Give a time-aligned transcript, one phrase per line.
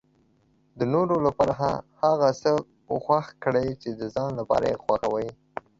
[0.79, 1.53] د نورو لپاره
[2.01, 2.51] هغه څه
[3.03, 5.29] خوښ کړئ چې د ځان لپاره یې خوښوي.